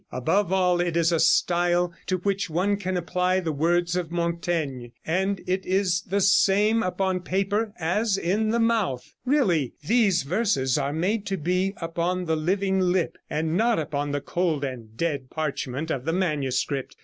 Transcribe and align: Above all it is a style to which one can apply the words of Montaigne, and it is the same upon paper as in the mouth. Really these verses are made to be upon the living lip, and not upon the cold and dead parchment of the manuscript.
Above 0.11 0.51
all 0.51 0.81
it 0.81 0.97
is 0.97 1.11
a 1.11 1.19
style 1.19 1.93
to 2.07 2.17
which 2.17 2.49
one 2.49 2.75
can 2.75 2.97
apply 2.97 3.39
the 3.39 3.51
words 3.51 3.95
of 3.95 4.09
Montaigne, 4.11 4.87
and 5.05 5.41
it 5.45 5.63
is 5.63 6.01
the 6.01 6.21
same 6.21 6.81
upon 6.81 7.19
paper 7.19 7.71
as 7.77 8.17
in 8.17 8.49
the 8.49 8.59
mouth. 8.59 9.13
Really 9.27 9.73
these 9.83 10.23
verses 10.23 10.75
are 10.75 10.91
made 10.91 11.27
to 11.27 11.37
be 11.37 11.73
upon 11.77 12.25
the 12.25 12.35
living 12.35 12.79
lip, 12.79 13.15
and 13.29 13.55
not 13.55 13.77
upon 13.77 14.11
the 14.11 14.21
cold 14.21 14.63
and 14.63 14.97
dead 14.97 15.29
parchment 15.29 15.91
of 15.91 16.05
the 16.05 16.13
manuscript. 16.13 16.95